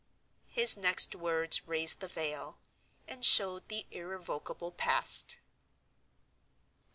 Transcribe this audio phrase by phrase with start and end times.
[0.47, 2.57] His next words raised the veil,
[3.07, 5.37] and showed the irrevocable Past.